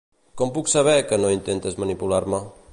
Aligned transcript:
Com 0.41 0.53
puc 0.55 0.71
saber 0.71 0.95
que 1.11 1.21
no 1.25 1.31
intentes 1.37 1.81
manipular-me? 1.87 2.45